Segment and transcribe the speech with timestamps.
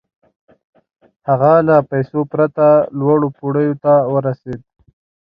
[1.27, 2.67] هغه له پيسو پرته
[2.99, 4.61] لوړو پوړيو ته ورسېد.